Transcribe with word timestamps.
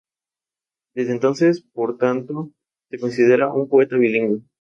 Desde 0.95 1.11
entonces, 1.11 1.61
por 1.73 1.99
tanto, 1.99 2.49
se 2.89 2.97
considera 2.99 3.53
un 3.53 3.69
poeta 3.69 3.97
bilingüe. 3.97 4.41